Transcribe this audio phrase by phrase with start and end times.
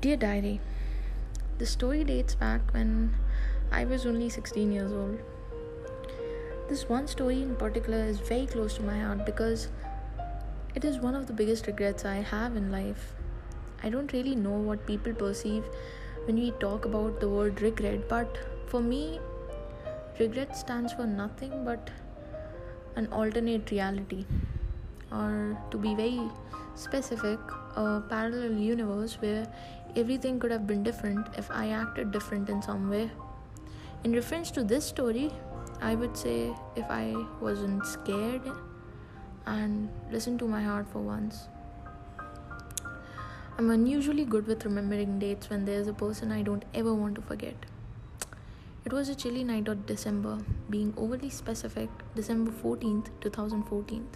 [0.00, 0.60] Dear Diary,
[1.58, 3.16] the story dates back when
[3.72, 5.18] I was only 16 years old.
[6.68, 9.70] This one story in particular is very close to my heart because
[10.76, 13.14] it is one of the biggest regrets I have in life.
[13.82, 15.64] I don't really know what people perceive
[16.26, 18.38] when we talk about the word regret, but
[18.68, 19.18] for me,
[20.20, 21.90] regret stands for nothing but
[22.94, 24.26] an alternate reality,
[25.10, 26.30] or to be very
[26.76, 27.40] specific,
[27.74, 29.52] a parallel universe where
[29.98, 33.10] everything could have been different if I acted different in some way.
[34.04, 35.30] In reference to this story,
[35.80, 38.42] I would say if I wasn't scared
[39.46, 41.48] and listened to my heart for once.
[43.58, 47.22] I'm unusually good with remembering dates when there's a person I don't ever want to
[47.22, 47.66] forget.
[48.84, 50.38] It was a chilly night of December,
[50.70, 54.06] being overly specific, December 14th, 2014.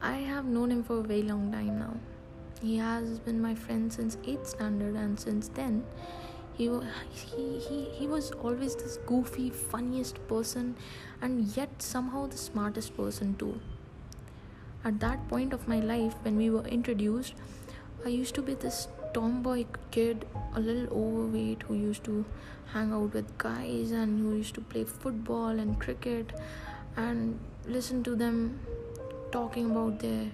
[0.00, 1.96] I have known him for a very long time now.
[2.60, 5.84] He has been my friend since 8th standard, and since then,
[6.54, 6.68] he,
[7.10, 10.74] he, he, he was always this goofy, funniest person,
[11.22, 13.60] and yet somehow the smartest person too.
[14.84, 17.34] At that point of my life, when we were introduced,
[18.04, 22.24] I used to be this tomboy kid, a little overweight, who used to
[22.72, 26.32] hang out with guys and who used to play football and cricket
[26.96, 28.60] and listen to them
[29.30, 30.26] talking about their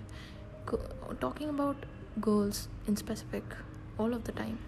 [1.20, 1.76] talking about
[2.20, 3.44] girls in specific
[3.98, 4.58] all of the time.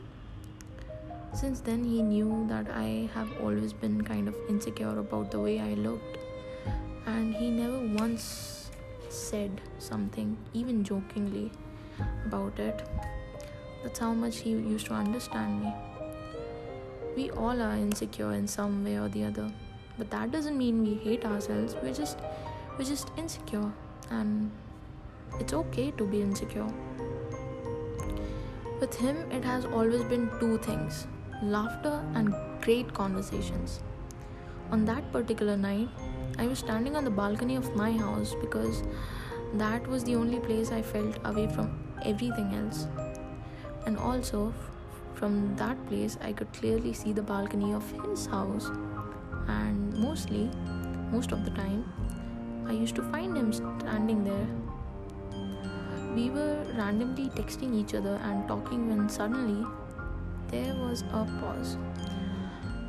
[1.35, 5.61] Since then he knew that i have always been kind of insecure about the way
[5.61, 6.19] i looked.
[7.07, 8.71] And he never once
[9.09, 11.51] said something even jokingly
[12.25, 12.83] about it.
[13.83, 15.73] That's how much he used to understand me.
[17.17, 19.53] We all are insecure in some way or the other
[19.99, 21.75] but that doesn't mean we hate ourselves.
[21.83, 22.19] We're just
[22.79, 23.73] we're just insecure
[24.11, 24.51] and
[25.41, 26.69] it's okay to be insecure.
[28.79, 31.07] With him, it has always been two things
[31.43, 33.81] laughter and great conversations.
[34.71, 35.89] On that particular night,
[36.39, 38.83] I was standing on the balcony of my house because
[39.55, 42.87] that was the only place I felt away from everything else.
[43.87, 44.53] And also,
[45.15, 48.71] from that place, I could clearly see the balcony of his house.
[49.49, 50.51] And mostly,
[51.11, 51.85] most of the time,
[52.67, 54.66] I used to find him standing there.
[56.17, 59.67] We were randomly texting each other and talking when suddenly
[60.49, 61.77] there was a pause,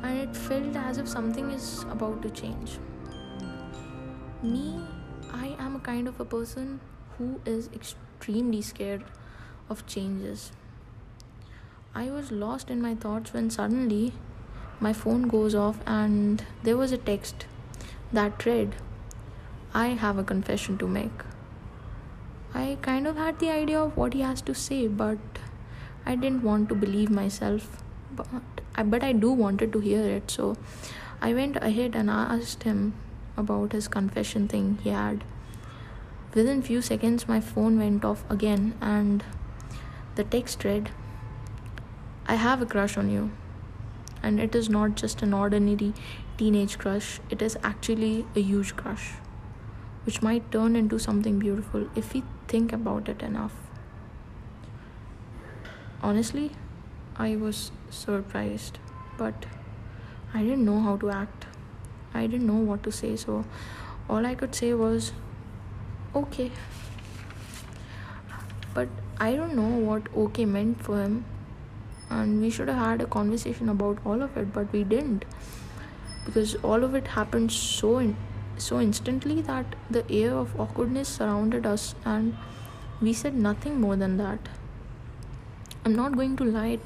[0.02, 2.78] and it felt as if something is about to change.
[4.42, 4.80] Me,
[5.30, 6.80] I am a kind of a person
[7.18, 9.04] who is extremely scared
[9.68, 10.50] of changes.
[11.94, 14.14] I was lost in my thoughts when suddenly
[14.80, 17.44] my phone goes off and there was a text
[18.10, 18.76] that read
[19.74, 21.27] I have a confession to make.
[22.54, 25.18] I kind of had the idea of what he has to say, but
[26.06, 27.82] I didn't want to believe myself.
[28.16, 28.26] But
[28.74, 30.56] I, but I do wanted to hear it, so
[31.20, 32.94] I went ahead and asked him
[33.36, 35.24] about his confession thing he had.
[36.34, 39.24] Within few seconds, my phone went off again, and
[40.14, 40.90] the text read,
[42.26, 43.30] "I have a crush on you."
[44.22, 45.94] And it is not just an ordinary
[46.38, 49.08] teenage crush, it is actually a huge crush
[50.08, 53.56] which might turn into something beautiful if we think about it enough.
[56.02, 56.52] Honestly,
[57.16, 58.78] I was surprised,
[59.18, 59.44] but
[60.32, 61.44] I didn't know how to act.
[62.14, 63.44] I didn't know what to say, so
[64.08, 65.12] all I could say was
[66.22, 66.50] okay.
[68.72, 71.26] But I don't know what okay meant for him,
[72.08, 75.26] and we should have had a conversation about all of it, but we didn't
[76.24, 77.98] because all of it happened so
[78.60, 82.36] so instantly that the air of awkwardness surrounded us and
[83.00, 84.48] we said nothing more than that.
[85.84, 86.78] I'm not going to lie.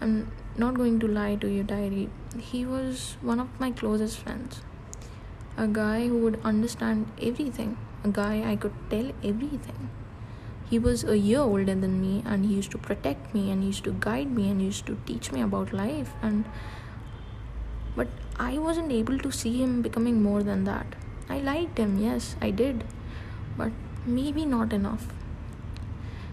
[0.00, 2.08] I'm not going to lie to you, diary.
[2.38, 4.62] He was one of my closest friends.
[5.56, 7.76] A guy who would understand everything.
[8.04, 9.90] A guy I could tell everything.
[10.70, 13.68] He was a year older than me and he used to protect me and he
[13.68, 16.44] used to guide me and he used to teach me about life and
[17.96, 18.08] but
[18.38, 20.94] I wasn't able to see him becoming more than that.
[21.28, 22.84] I liked him, yes, I did,
[23.56, 23.72] but
[24.06, 25.06] maybe not enough.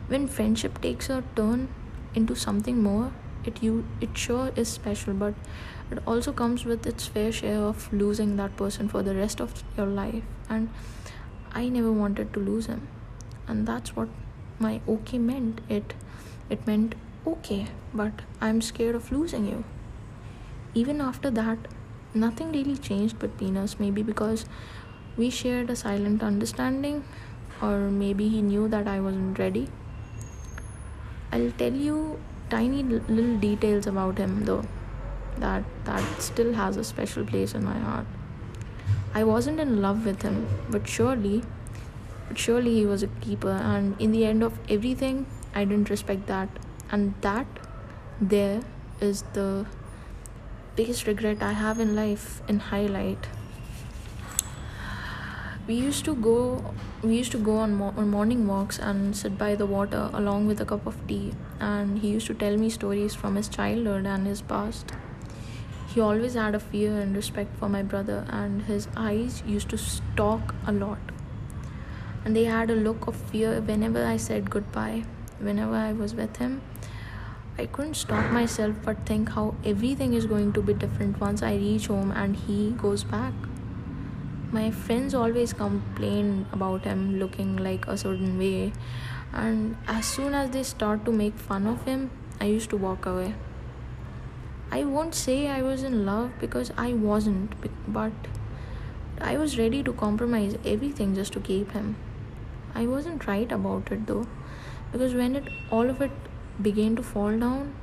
[0.08, 1.68] When friendship takes a turn
[2.14, 3.12] into something more,
[3.44, 5.34] it you it sure is special, but
[5.92, 9.64] it also comes with its fair share of losing that person for the rest of
[9.78, 10.24] your life.
[10.50, 10.70] And
[11.54, 12.88] I never wanted to lose him,
[13.48, 14.10] and that's what
[14.60, 15.62] my okay meant.
[15.70, 15.96] It
[16.50, 19.64] it meant okay, but I'm scared of losing you.
[20.76, 21.58] Even after that,
[22.16, 24.46] nothing really changed between us, maybe because
[25.18, 27.04] we shared a silent understanding,
[27.62, 29.68] or maybe he knew that I wasn't ready.
[31.32, 32.20] I'll tell you
[32.50, 34.64] tiny little details about him though
[35.38, 38.06] that that still has a special place in my heart.
[39.14, 41.44] I wasn't in love with him, but surely
[42.28, 46.28] but surely he was a keeper and in the end of everything I didn't respect
[46.28, 46.50] that
[46.92, 47.48] and that
[48.22, 48.62] there
[49.02, 49.66] is the
[50.76, 53.28] biggest regret I have in life in highlight.
[55.68, 59.38] We used to go we used to go on, mo- on morning walks and sit
[59.38, 61.34] by the water along with a cup of tea.
[61.60, 64.92] And he used to tell me stories from his childhood and his past.
[65.94, 69.78] He always had a fear and respect for my brother and his eyes used to
[69.78, 71.00] stalk a lot.
[72.26, 75.04] And they had a look of fear whenever i said goodbye
[75.40, 76.62] whenever i was with him
[77.58, 81.54] i couldn't stop myself but think how everything is going to be different once i
[81.56, 83.34] reach home and he goes back.
[84.52, 88.74] My friends always complain about him looking like a certain way
[89.34, 92.10] and as soon as they start to make fun of him
[92.42, 93.34] i used to walk away.
[94.72, 97.56] I won't say i was in love because i wasn't
[97.88, 98.30] but
[99.32, 101.96] i was ready to compromise everything just to keep him.
[102.76, 104.28] I wasn't right about it though
[104.92, 106.12] because when it all of it
[106.62, 107.74] began to fall down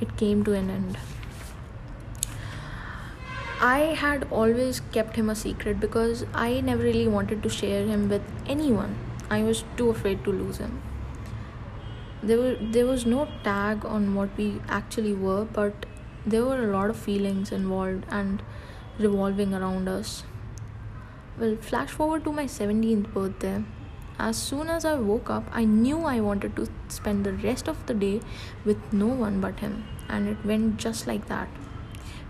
[0.00, 0.96] it came to an end
[3.64, 8.08] I had always kept him a secret because I never really wanted to share him
[8.08, 8.96] with anyone.
[9.30, 10.82] I was too afraid to lose him.
[12.24, 14.48] There were there was no tag on what we
[14.80, 15.86] actually were, but
[16.26, 18.42] there were a lot of feelings involved and
[18.98, 20.24] revolving around us.
[21.38, 23.54] Well, flash forward to my 17th birthday.
[24.24, 27.84] As soon as I woke up, I knew I wanted to spend the rest of
[27.86, 28.20] the day
[28.64, 31.48] with no one but him, and it went just like that.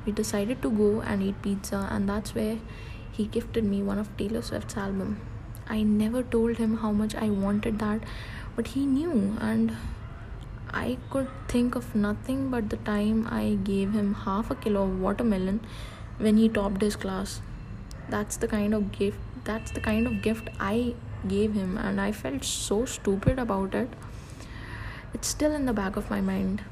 [0.06, 2.56] We decided to go and eat pizza and that's where
[3.12, 5.20] he gifted me one of taylor swift's album.
[5.68, 8.08] I never told him how much i wanted that
[8.56, 9.76] but he knew and
[10.80, 14.98] i could think of nothing but the time i gave him half a kilo of
[15.06, 15.60] watermelon
[16.18, 17.40] when he topped his class.
[18.08, 20.94] That's the kind of gift that's the kind of gift i
[21.28, 23.88] gave him and i felt so stupid about it
[25.14, 26.62] it's still in the back of my mind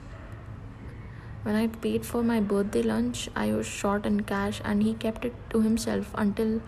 [1.42, 5.24] when I paid for my birthday lunch, I was short in cash and he kept
[5.24, 6.60] it to himself until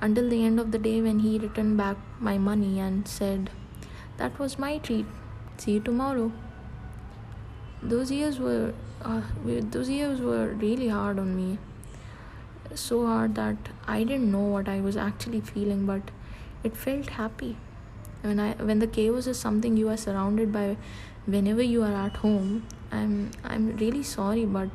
[0.00, 3.50] until the end of the day when he returned back my money and said,
[4.16, 5.06] "That was my treat.
[5.58, 6.32] See you tomorrow."
[7.94, 8.72] Those years were
[9.02, 9.20] uh,
[9.76, 11.58] those years were really hard on me.
[12.86, 16.14] So hard that I didn't know what I was actually feeling, but
[16.64, 17.56] it felt happy.
[18.22, 20.76] When I when the chaos is something you are surrounded by
[21.26, 22.64] whenever you are at home
[22.96, 24.68] i'm i'm really sorry but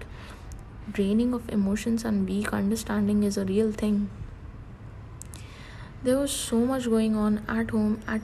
[0.97, 4.09] draining of emotions and weak understanding is a real thing
[6.03, 8.21] there was so much going on at home at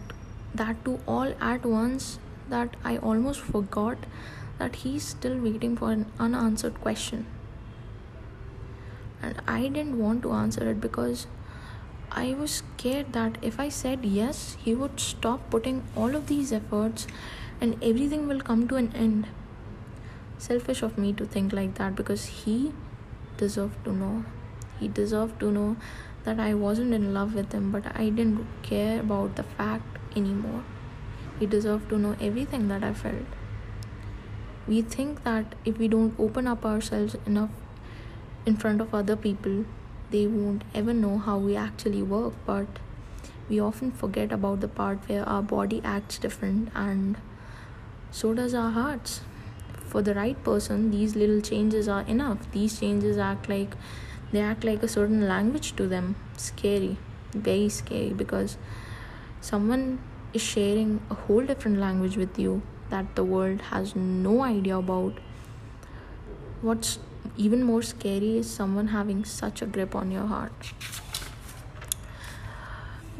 [0.54, 2.20] that too all at once
[2.50, 3.98] that i almost forgot
[4.60, 7.26] that he's still waiting for an unanswered question
[9.22, 11.28] and i didn't want to answer it because
[12.18, 16.52] I was scared that if I said yes, he would stop putting all of these
[16.52, 17.06] efforts
[17.62, 19.28] and everything will come to an end.
[20.40, 22.74] Selfish of me to think like that because he
[23.38, 24.26] deserved to know.
[24.80, 25.78] He deserved to know
[26.24, 30.64] that I wasn't in love with him, but I didn't care about the fact anymore.
[31.40, 33.28] He deserved to know everything that I felt.
[34.68, 37.52] We think that if we don't open up ourselves enough
[38.48, 39.66] in front of other people,
[40.12, 42.68] they won't ever know how we actually work, but
[43.50, 47.18] we often forget about the part where our body acts different and
[48.12, 49.22] so does our hearts.
[49.86, 52.52] For the right person, these little changes are enough.
[52.52, 53.76] These changes act like
[54.32, 56.16] they act like a certain language to them.
[56.36, 56.98] Scary,
[57.32, 58.58] very scary because
[59.40, 60.00] someone
[60.34, 65.14] is sharing a whole different language with you that the world has no idea about.
[66.62, 67.00] What's
[67.36, 70.74] even more scary is someone having such a grip on your heart.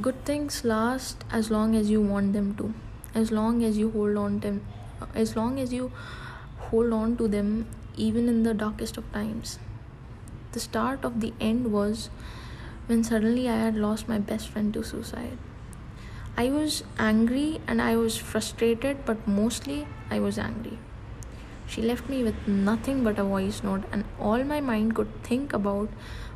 [0.02, 2.74] Good things last as long as you want them to,
[3.16, 4.62] as long as you hold on to them
[5.14, 5.92] as long as you
[6.58, 9.60] hold on to them even in the darkest of times.
[10.52, 12.10] The start of the end was
[12.88, 15.38] when suddenly I had lost my best friend to suicide.
[16.38, 20.78] I was angry and I was frustrated, but mostly I was angry.
[21.68, 25.54] She left me with nothing but a voice note, and all my mind could think
[25.54, 25.90] about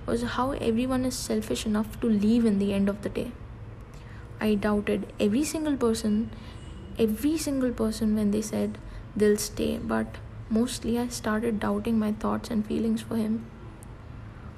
[0.05, 3.31] was how everyone is selfish enough to leave in the end of the day.
[4.39, 6.31] I doubted every single person
[6.99, 8.77] every single person when they said
[9.15, 10.17] they'll stay, but
[10.49, 13.45] mostly I started doubting my thoughts and feelings for him.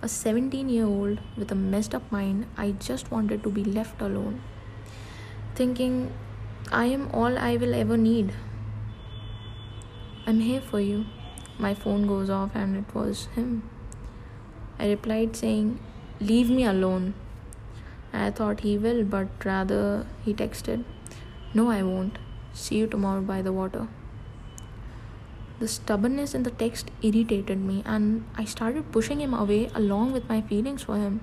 [0.02, 4.02] A 17 year old with a messed up mind, I just wanted to be left
[4.02, 4.42] alone,
[5.56, 6.12] thinking
[6.72, 8.34] I am all I will ever need.
[10.26, 11.06] I'm here for you.
[11.60, 13.70] My phone goes off and it was him.
[14.80, 15.80] I replied saying,
[16.22, 17.14] Leave me alone.
[18.14, 20.86] I thought he will, but rather he texted,
[21.54, 22.20] No, I won't.
[22.54, 23.90] See you tomorrow by the water.
[25.60, 30.30] The stubbornness in the text irritated me, and I started pushing him away along with
[30.30, 31.20] my feelings for him.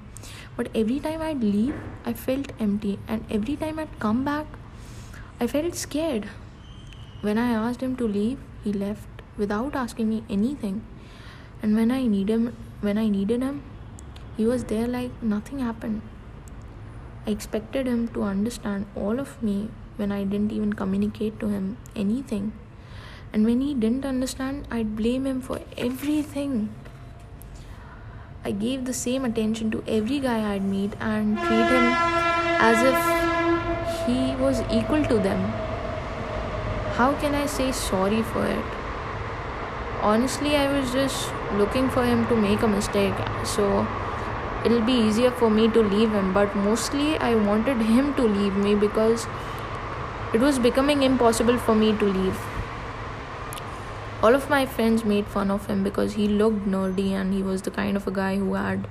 [0.59, 4.47] But every time I'd leave, I felt empty, and every time I'd come back,
[5.41, 6.29] I felt scared.
[7.23, 10.83] When I asked him to leave, he left without asking me anything.
[11.63, 13.63] And when I needed him, when I needed him,
[14.39, 16.01] he was there like nothing happened.
[17.27, 21.77] I expected him to understand all of me when I didn't even communicate to him
[21.95, 22.53] anything.
[23.35, 26.75] And when he didn't understand, I'd blame him for everything.
[28.43, 31.93] I gave the same attention to every guy I'd meet and treat him
[32.71, 35.70] as if he was equal to them.
[37.01, 38.65] How can I say sorry for it?
[40.03, 43.87] Honestly, I was just looking for him to make a mistake, so
[44.67, 46.35] it'll be easier for me to leave him.
[46.35, 49.27] But mostly, I wanted him to leave me because
[50.35, 52.43] it was becoming impossible for me to leave.
[54.23, 57.63] All of my friends made fun of him because he looked nerdy and he was
[57.63, 58.87] the kind of a guy who had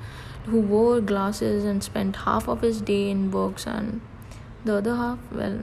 [0.47, 4.01] who wore glasses and spent half of his day in books and
[4.65, 5.59] the other half well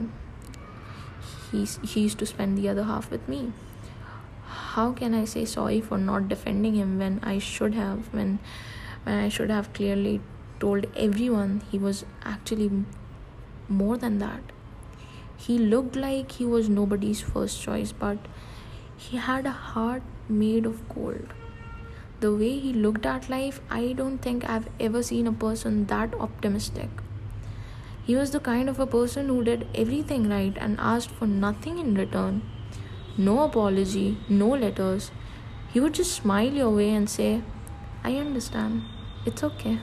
[1.51, 3.51] he, he used to spend the other half with me
[4.45, 8.39] how can i say sorry for not defending him when i should have when
[9.03, 10.19] when i should have clearly
[10.59, 12.71] told everyone he was actually
[13.69, 14.41] more than that
[15.37, 18.17] he looked like he was nobody's first choice but
[18.97, 21.33] he had a heart made of gold.
[22.19, 26.15] The way he looked at life, I don't think I've ever seen a person that
[26.15, 26.89] optimistic.
[28.07, 31.77] He was the kind of a person who did everything right and asked for nothing
[31.77, 32.41] in return.
[33.17, 35.11] No apology, no letters.
[35.73, 37.41] He would just smile your way and say,
[38.05, 38.83] I understand.
[39.25, 39.79] It's okay.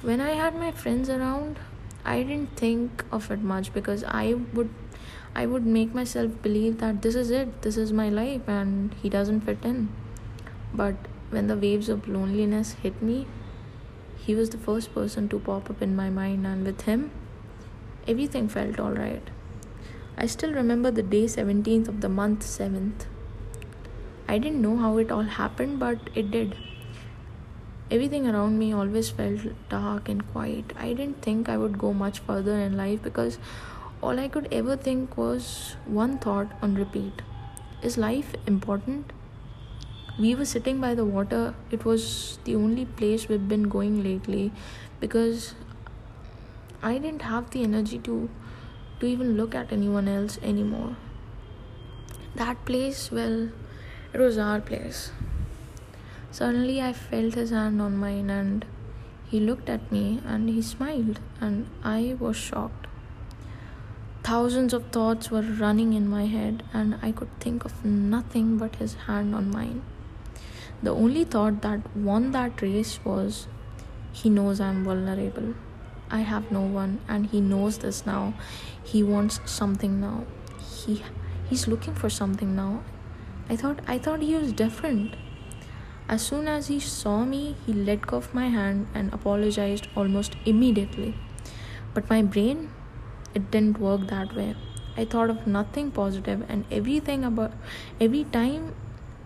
[0.00, 1.58] When I had my friends around,
[2.02, 4.70] I didn't think of it much because I would
[5.34, 9.10] I would make myself believe that this is it, this is my life, and he
[9.10, 9.88] doesn't fit in.
[10.72, 10.94] But
[11.30, 13.26] when the waves of loneliness hit me,
[14.26, 17.10] he was the first person to pop up in my mind, and with him,
[18.08, 19.30] everything felt alright.
[20.16, 23.06] I still remember the day 17th of the month 7th.
[24.26, 26.56] I didn't know how it all happened, but it did.
[27.90, 30.72] Everything around me always felt dark and quiet.
[30.76, 33.38] I didn't think I would go much further in life because
[34.00, 37.22] all I could ever think was one thought on repeat
[37.82, 39.12] Is life important?
[40.16, 41.54] We were sitting by the water.
[41.72, 44.52] It was the only place we've been going lately
[45.00, 45.54] because
[46.82, 48.30] I didn't have the energy to
[49.00, 50.96] to even look at anyone else anymore.
[52.36, 53.48] That place, well,
[54.12, 55.10] it was our place.
[56.30, 58.64] Suddenly I felt his hand on mine and
[59.26, 62.86] he looked at me and he smiled and I was shocked.
[64.22, 68.76] Thousands of thoughts were running in my head, and I could think of nothing but
[68.76, 69.82] his hand on mine.
[70.84, 73.46] The only thought that won that race was
[74.12, 75.54] he knows I'm vulnerable.
[76.10, 78.34] I have no one, and he knows this now.
[78.82, 80.26] He wants something now.
[80.72, 81.02] He
[81.48, 82.82] he's looking for something now.
[83.48, 85.16] I thought I thought he was different.
[86.16, 90.36] As soon as he saw me, he let go of my hand and apologized almost
[90.44, 91.14] immediately.
[91.94, 92.68] But my brain
[93.34, 94.54] it didn't work that way.
[94.98, 97.52] I thought of nothing positive and everything about
[97.98, 98.74] every time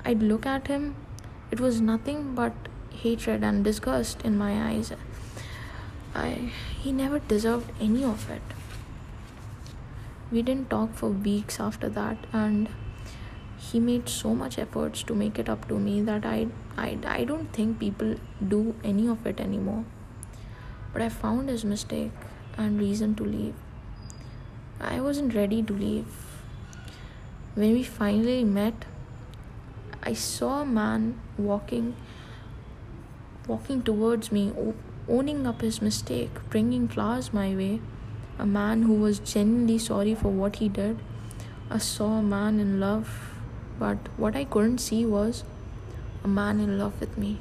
[0.04, 0.94] I'd look at him,
[1.50, 2.52] it was nothing but
[2.90, 4.92] hatred and disgust in my eyes.
[6.14, 6.50] I
[6.80, 8.42] he never deserved any of it.
[10.30, 12.68] We didn't talk for weeks after that and
[13.58, 17.24] he made so much efforts to make it up to me that I, I, I
[17.24, 18.14] don't think people
[18.46, 19.84] do any of it anymore.
[20.92, 22.12] But I found his mistake
[22.56, 23.54] and reason to leave.
[24.80, 26.06] I wasn't ready to leave.
[27.54, 28.84] When we finally met,
[30.08, 31.94] I saw a man walking
[33.46, 34.44] walking towards me,
[35.06, 37.80] owning up his mistake, bringing flowers my way.
[38.38, 40.98] A man who was genuinely sorry for what he did.
[41.70, 43.34] I saw a man in love,
[43.78, 45.44] but what I couldn't see was
[46.24, 47.40] a man in love with me.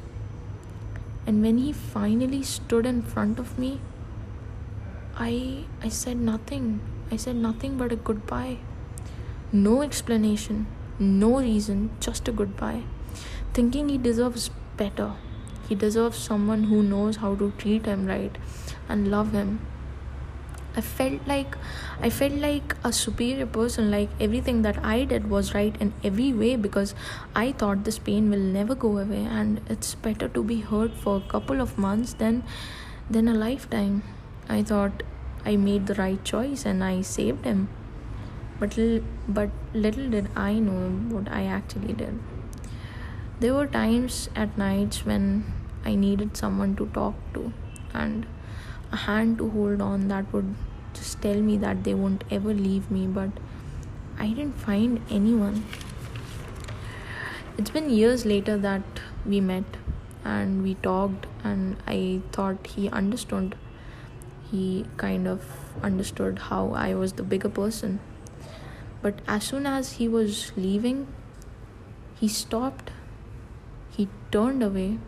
[1.25, 3.79] And when he finally stood in front of me,
[5.15, 5.33] I
[5.81, 6.81] I said nothing.
[7.12, 8.57] I said nothing but a goodbye.
[9.67, 10.67] No explanation,
[10.99, 12.83] no reason, just a goodbye.
[13.53, 15.13] Thinking he deserves better.
[15.69, 18.37] He deserves someone who knows how to treat him right
[18.89, 19.59] and love him.
[20.75, 21.55] I felt like
[22.01, 26.33] I felt like a superior person, like everything that I did was right in every
[26.33, 26.93] way because
[27.35, 31.17] I thought this pain will never go away and it's better to be hurt for
[31.17, 32.43] a couple of months than
[33.09, 34.03] than a lifetime.
[34.47, 35.03] I thought
[35.45, 37.69] I made the right choice and I saved him.
[38.59, 38.77] But,
[39.27, 42.19] but little did I know what I actually did.
[43.39, 45.53] There were times at nights when
[45.85, 47.53] I needed someone to talk to
[47.93, 48.25] and
[48.91, 50.55] a hand to hold on that would
[50.93, 53.29] just tell me that they won't ever leave me, but
[54.17, 55.65] I didn't find anyone.
[57.57, 58.81] It's been years later that
[59.25, 59.65] we met
[60.23, 63.55] and we talked, and I thought he understood.
[64.51, 65.45] He kind of
[65.83, 67.99] understood how I was the bigger person.
[69.01, 71.07] But as soon as he was leaving,
[72.19, 72.91] he stopped
[73.97, 74.99] he turned away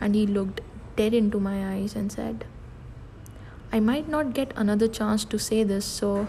[0.00, 0.60] and he looked
[0.96, 2.44] dead into my eyes and said,
[3.72, 6.28] I might not get another chance to say this, so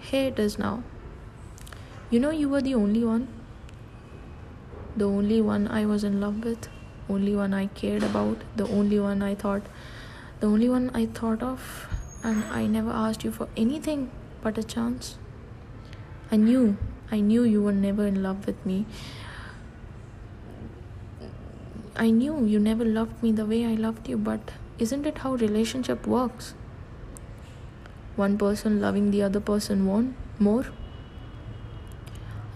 [0.00, 0.82] here it is now.
[2.10, 3.28] You know, you were the only one.
[4.96, 6.68] The only one I was in love with,
[7.08, 9.62] only one I cared about, the only one I thought,
[10.40, 11.86] the only one I thought of,
[12.24, 14.10] and I never asked you for anything
[14.42, 15.16] but a chance.
[16.32, 16.78] I knew,
[17.10, 18.86] I knew you were never in love with me,
[21.94, 25.34] I knew you never loved me the way I loved you, but isn't it how
[25.34, 26.54] relationship works?
[28.16, 30.64] One person loving the other person one more.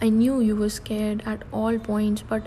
[0.00, 2.46] I knew you were scared at all points, but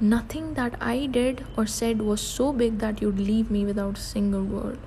[0.00, 4.00] nothing that I did or said was so big that you'd leave me without a
[4.00, 4.78] single word.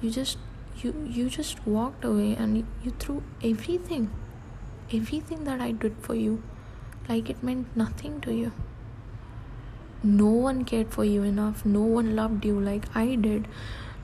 [0.00, 0.38] You just
[0.78, 4.10] you you just walked away and you, you threw everything
[4.94, 6.42] everything that I did for you
[7.08, 8.52] like it meant nothing to you
[10.04, 13.46] no one cared for you enough, no one loved you like I did,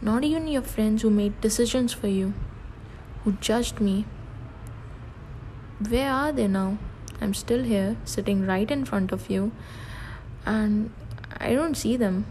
[0.00, 2.35] not even your friends who made decisions for you,
[3.25, 4.07] who judged me.
[5.88, 6.78] Where are they now?
[7.21, 9.51] I'm still here, sitting right in front of you,
[10.46, 10.92] and
[11.37, 12.27] I don't see them.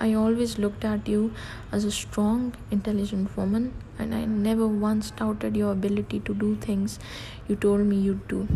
[0.00, 1.32] I always looked at you
[1.72, 7.00] as a strong, intelligent woman, and I never once doubted your ability to do things
[7.48, 8.46] you told me you'd do.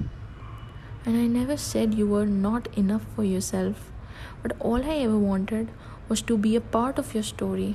[1.04, 3.90] And I never said you were not enough for yourself,
[4.40, 5.68] but all I ever wanted
[6.08, 7.74] was to be a part of your story.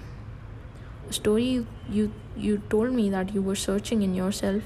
[1.10, 4.64] A story you, you, you told me that you were searching in yourself.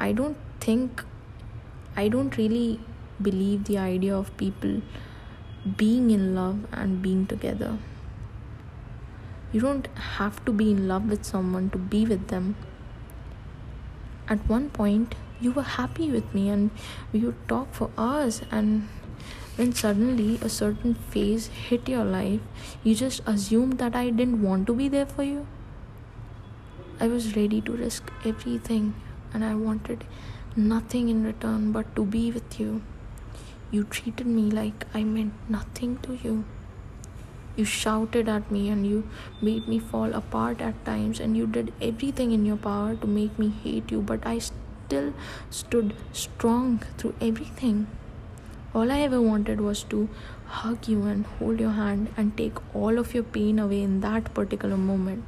[0.00, 1.04] I don't think,
[1.96, 2.80] I don't really
[3.20, 4.82] believe the idea of people
[5.76, 7.78] being in love and being together.
[9.52, 9.86] You don't
[10.18, 12.56] have to be in love with someone to be with them.
[14.26, 16.70] At one point, you were happy with me and
[17.12, 18.88] we would talk for hours and
[19.56, 22.40] when suddenly a certain phase hit your life
[22.82, 25.46] you just assumed that i didn't want to be there for you.
[27.00, 28.94] I was ready to risk everything
[29.34, 30.04] and i wanted
[30.56, 32.82] nothing in return but to be with you.
[33.70, 36.44] You treated me like i meant nothing to you
[37.56, 39.08] you shouted at me and you
[39.40, 43.38] made me fall apart at times and you did everything in your power to make
[43.38, 44.38] me hate you but i
[44.92, 45.12] still
[45.50, 47.86] stood strong through everything.
[48.74, 50.08] All I ever wanted was to
[50.46, 54.34] hug you and hold your hand and take all of your pain away in that
[54.34, 55.24] particular moment.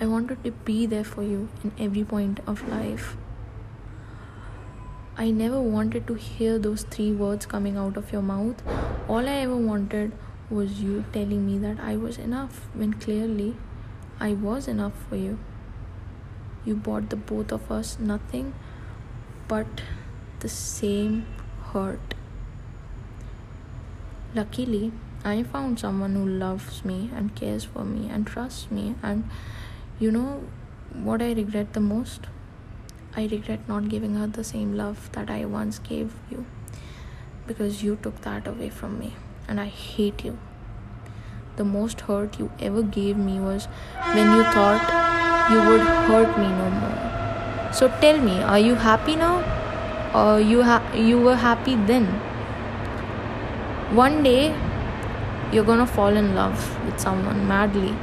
[0.00, 3.16] I wanted to be there for you in every point of life.
[5.16, 8.62] I never wanted to hear those three words coming out of your mouth.
[9.08, 10.12] All I ever wanted
[10.50, 13.56] was you telling me that I was enough when clearly
[14.18, 15.38] I was enough for you
[16.64, 18.52] you bought the both of us nothing
[19.48, 19.82] but
[20.40, 21.26] the same
[21.72, 22.14] hurt.
[24.34, 24.92] Luckily,
[25.24, 28.94] I found someone who loves me and cares for me and trusts me.
[29.02, 29.28] And
[29.98, 30.42] you know
[30.92, 32.26] what I regret the most?
[33.16, 36.44] I regret not giving her the same love that I once gave you
[37.46, 39.14] because you took that away from me
[39.48, 40.38] and I hate you.
[41.56, 43.66] The most hurt you ever gave me was
[44.14, 44.90] when you thought
[45.50, 47.72] you would hurt me no more.
[47.72, 49.36] So tell me, are you happy now?
[50.14, 52.06] Or you ha- you were happy then?
[54.02, 54.54] One day
[55.52, 57.94] you're to fall in love with someone madly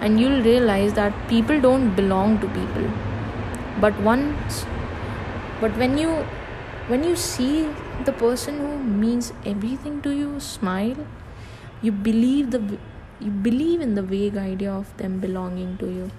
[0.00, 2.90] and you'll realize that people don't belong to people.
[3.80, 4.66] But once
[5.60, 6.10] but when you
[6.88, 7.66] when you see
[8.04, 11.06] the person who means everything to you smile,
[11.82, 12.78] you believe the
[13.18, 16.10] you believe in the vague idea of them belonging to you.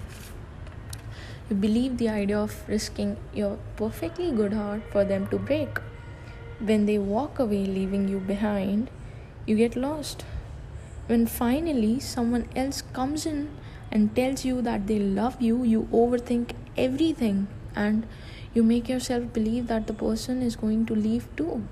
[1.48, 5.78] You believe the idea of risking your perfectly good heart for them to break.
[6.58, 8.90] When they walk away, leaving you behind,
[9.46, 10.24] you get lost.
[11.06, 13.48] When finally someone else comes in
[13.92, 18.06] and tells you that they love you, you overthink everything and
[18.58, 21.62] you make yourself believe that the person is going to leave too.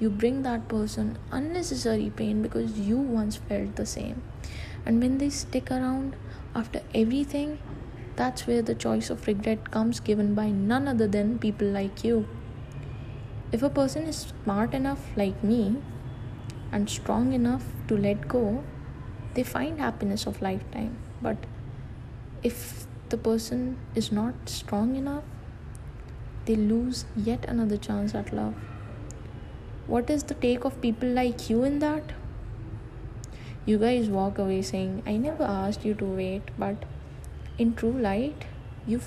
[0.00, 4.22] You bring that person unnecessary pain because you once felt the same.
[4.84, 6.16] And when they stick around
[6.54, 7.58] after everything,
[8.16, 12.26] that's where the choice of regret comes, given by none other than people like you.
[13.52, 15.76] If a person is smart enough, like me,
[16.72, 18.64] and strong enough to let go,
[19.34, 20.96] they find happiness of lifetime.
[21.22, 21.36] But
[22.42, 25.24] if the person is not strong enough,
[26.46, 28.54] they lose yet another chance at love.
[29.86, 32.12] What is the take of people like you in that?
[33.66, 36.84] You guys walk away saying, I never asked you to wait, but
[37.58, 38.44] in true light,
[38.86, 39.00] you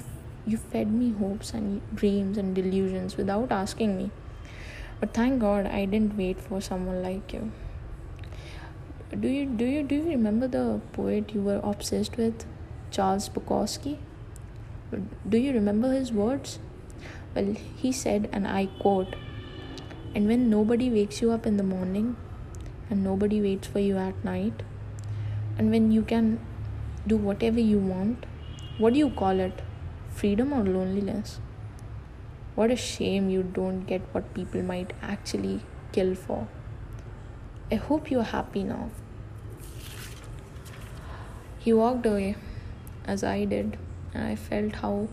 [0.45, 4.09] you fed me hopes and dreams and delusions without asking me.
[4.99, 7.51] But thank God I didn't wait for someone like you.
[9.19, 12.45] Do you do you do you remember the poet you were obsessed with,
[12.91, 13.97] Charles Bukowski?
[15.27, 16.59] Do you remember his words?
[17.35, 19.15] Well, he said, and I quote,
[20.15, 22.15] and when nobody wakes you up in the morning
[22.89, 24.63] and nobody waits for you at night,
[25.57, 26.39] and when you can
[27.05, 28.25] do whatever you want,
[28.77, 29.61] what do you call it?
[30.09, 31.39] Freedom or loneliness?
[32.55, 35.61] What a shame you don't get what people might actually
[35.91, 36.47] kill for.
[37.71, 38.89] I hope you're happy now.
[41.59, 42.35] He walked away,
[43.05, 43.77] as I did,
[44.13, 45.09] and I felt how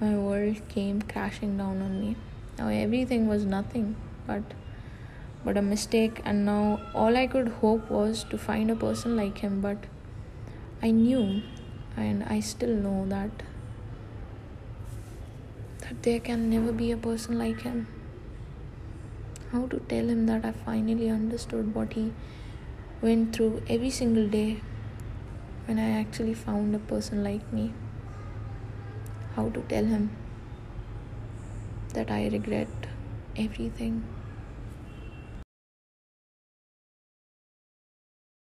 [0.00, 2.16] my world came crashing down on me.
[2.58, 4.42] Now everything was nothing but
[5.44, 9.38] but a mistake and now all I could hope was to find a person like
[9.38, 9.86] him but
[10.82, 11.42] I knew
[11.96, 13.30] and I still know that
[15.80, 17.86] that there can never be a person like him.
[19.52, 22.12] How to tell him that I finally understood what he
[23.02, 24.60] went through every single day
[25.66, 27.72] when I actually found a person like me?
[29.40, 30.10] How to tell him
[31.94, 32.88] that I regret
[33.38, 34.04] everything?